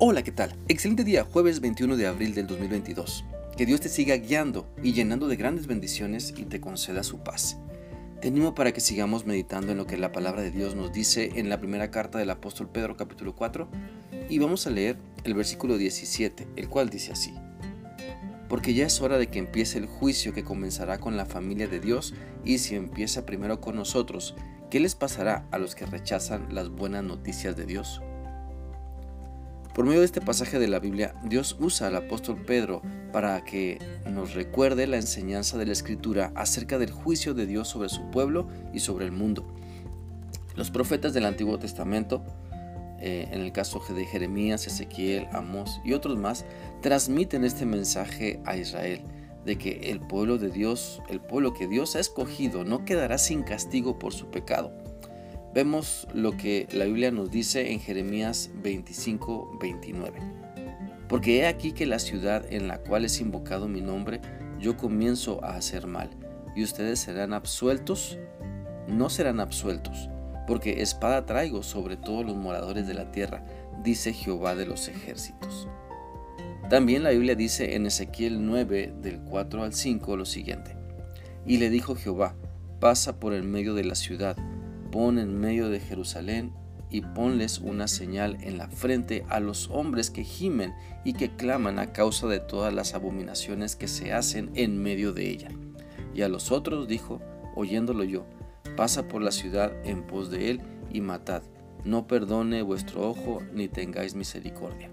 [0.00, 0.56] Hola, ¿qué tal?
[0.66, 3.24] Excelente día, jueves 21 de abril del 2022.
[3.56, 7.58] Que Dios te siga guiando y llenando de grandes bendiciones y te conceda su paz.
[8.20, 11.30] Te animo para que sigamos meditando en lo que la palabra de Dios nos dice
[11.36, 13.68] en la primera carta del apóstol Pedro capítulo 4
[14.28, 17.32] y vamos a leer el versículo 17, el cual dice así.
[18.48, 21.78] Porque ya es hora de que empiece el juicio que comenzará con la familia de
[21.78, 24.34] Dios y si empieza primero con nosotros,
[24.72, 28.02] ¿qué les pasará a los que rechazan las buenas noticias de Dios?
[29.74, 32.80] Por medio de este pasaje de la Biblia, Dios usa al apóstol Pedro
[33.12, 37.88] para que nos recuerde la enseñanza de la Escritura acerca del juicio de Dios sobre
[37.88, 39.44] su pueblo y sobre el mundo.
[40.54, 42.22] Los profetas del Antiguo Testamento,
[43.00, 46.44] eh, en el caso de Jeremías, Ezequiel, Amós y otros más,
[46.80, 49.02] transmiten este mensaje a Israel
[49.44, 53.42] de que el pueblo de Dios, el pueblo que Dios ha escogido, no quedará sin
[53.42, 54.83] castigo por su pecado
[55.54, 60.18] vemos lo que la Biblia nos dice en Jeremías 25, 29.
[61.08, 64.20] Porque he aquí que la ciudad en la cual es invocado mi nombre,
[64.58, 66.10] yo comienzo a hacer mal,
[66.56, 68.18] y ustedes serán absueltos,
[68.88, 70.10] no serán absueltos,
[70.48, 73.46] porque espada traigo sobre todos los moradores de la tierra,
[73.84, 75.68] dice Jehová de los ejércitos.
[76.68, 80.76] También la Biblia dice en Ezequiel 9, del 4 al 5, lo siguiente.
[81.46, 82.34] Y le dijo Jehová,
[82.80, 84.36] pasa por el medio de la ciudad,
[84.94, 86.52] pon en medio de Jerusalén
[86.88, 91.80] y ponles una señal en la frente a los hombres que gimen y que claman
[91.80, 95.48] a causa de todas las abominaciones que se hacen en medio de ella.
[96.14, 97.20] Y a los otros dijo,
[97.56, 98.24] oyéndolo yo,
[98.76, 100.60] pasa por la ciudad en pos de él
[100.92, 101.42] y matad,
[101.84, 104.92] no perdone vuestro ojo ni tengáis misericordia.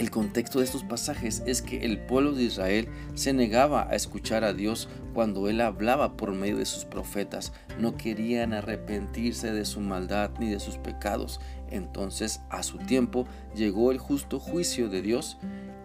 [0.00, 4.44] El contexto de estos pasajes es que el pueblo de Israel se negaba a escuchar
[4.44, 7.52] a Dios cuando Él hablaba por medio de sus profetas.
[7.78, 11.38] No querían arrepentirse de su maldad ni de sus pecados.
[11.70, 15.36] Entonces a su tiempo llegó el justo juicio de Dios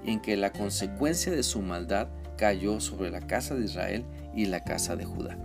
[0.06, 4.64] en que la consecuencia de su maldad cayó sobre la casa de Israel y la
[4.64, 5.38] casa de Judá.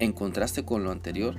[0.00, 1.36] En contraste con lo anterior,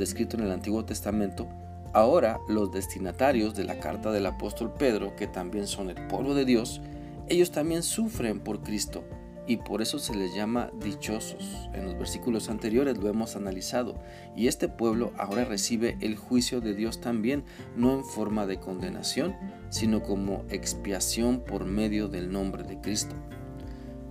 [0.00, 1.48] descrito en el Antiguo Testamento,
[1.92, 6.44] Ahora los destinatarios de la carta del apóstol Pedro, que también son el pueblo de
[6.44, 6.80] Dios,
[7.28, 9.04] ellos también sufren por Cristo
[9.46, 11.68] y por eso se les llama dichosos.
[11.74, 14.00] En los versículos anteriores lo hemos analizado
[14.36, 17.44] y este pueblo ahora recibe el juicio de Dios también,
[17.76, 19.36] no en forma de condenación,
[19.68, 23.16] sino como expiación por medio del nombre de Cristo.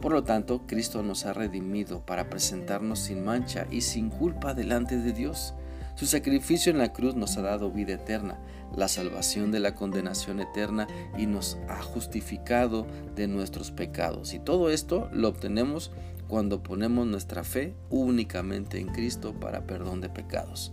[0.02, 4.98] Por lo tanto, Cristo nos ha redimido para presentarnos sin mancha y sin culpa delante
[4.98, 5.54] de Dios.
[6.02, 8.40] Su sacrificio en la cruz nos ha dado vida eterna,
[8.76, 14.34] la salvación de la condenación eterna y nos ha justificado de nuestros pecados.
[14.34, 15.92] Y todo esto lo obtenemos
[16.28, 20.72] cuando ponemos nuestra fe únicamente en Cristo para perdón de pecados.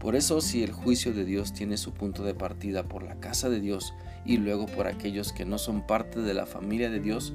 [0.00, 3.48] Por eso si el juicio de Dios tiene su punto de partida por la casa
[3.48, 3.94] de Dios
[4.24, 7.34] y luego por aquellos que no son parte de la familia de Dios,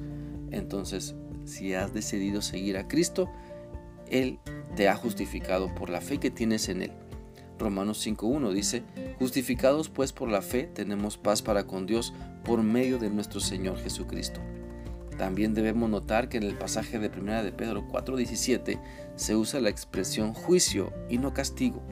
[0.50, 1.14] entonces
[1.46, 3.30] si has decidido seguir a Cristo,
[4.10, 4.38] Él
[4.76, 6.92] te ha justificado por la fe que tienes en Él.
[7.62, 8.82] Romanos 5.1 dice,
[9.18, 12.12] justificados pues por la fe tenemos paz para con Dios
[12.44, 14.40] por medio de nuestro Señor Jesucristo.
[15.16, 18.80] También debemos notar que en el pasaje de 1 de Pedro 4.17
[19.14, 21.82] se usa la expresión juicio y no castigo.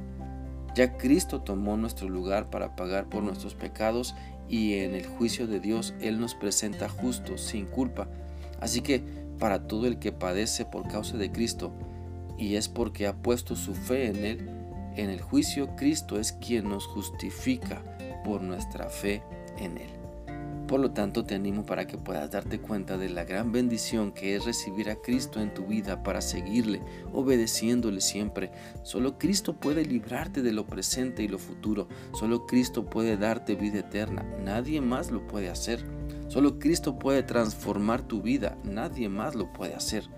[0.75, 4.15] Ya Cristo tomó nuestro lugar para pagar por nuestros pecados
[4.49, 8.09] y en el juicio de Dios Él nos presenta justo, sin culpa.
[8.61, 9.03] Así que
[9.39, 11.73] para todo el que padece por causa de Cristo
[12.39, 14.60] y es porque ha puesto su fe en Él,
[14.97, 17.83] en el juicio, Cristo es quien nos justifica
[18.25, 19.23] por nuestra fe
[19.59, 19.91] en Él.
[20.71, 24.37] Por lo tanto, te animo para que puedas darte cuenta de la gran bendición que
[24.37, 26.81] es recibir a Cristo en tu vida para seguirle,
[27.13, 28.53] obedeciéndole siempre.
[28.85, 31.89] Solo Cristo puede librarte de lo presente y lo futuro.
[32.13, 34.23] Solo Cristo puede darte vida eterna.
[34.45, 35.85] Nadie más lo puede hacer.
[36.29, 38.57] Solo Cristo puede transformar tu vida.
[38.63, 40.09] Nadie más lo puede hacer.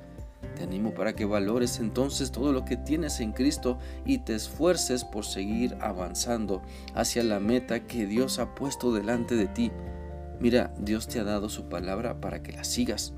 [0.62, 5.24] Animo para que valores entonces todo lo que tienes en Cristo y te esfuerces por
[5.24, 6.62] seguir avanzando
[6.94, 9.72] hacia la meta que Dios ha puesto delante de ti.
[10.40, 13.14] Mira, Dios te ha dado su palabra para que la sigas.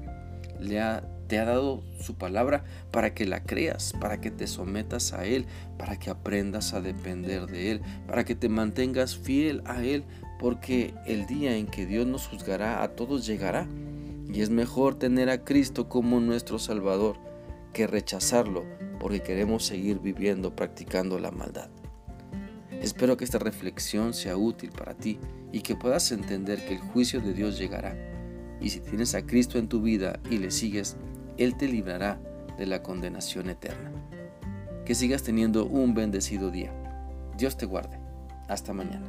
[0.61, 0.81] Le
[1.27, 5.47] te ha dado su palabra para que la creas, para que te sometas a Él,
[5.79, 10.05] para que aprendas a depender de Él, para que te mantengas fiel a Él,
[10.39, 13.67] porque el día en que Dios nos juzgará a todos llegará
[14.33, 17.17] y es mejor tener a Cristo como nuestro Salvador
[17.75, 18.65] que rechazarlo
[18.99, 21.69] porque queremos seguir viviendo practicando la maldad.
[22.81, 25.19] Espero que esta reflexión sea útil para ti
[25.53, 27.95] y que puedas entender que el juicio de Dios llegará.
[28.61, 30.97] Y si tienes a Cristo en tu vida y le sigues,
[31.37, 32.19] Él te librará
[32.57, 33.93] de la condenación eterna.
[34.87, 36.73] Que sigas teniendo un bendecido día.
[37.37, 37.99] Dios te guarde.
[38.49, 39.07] Hasta mañana.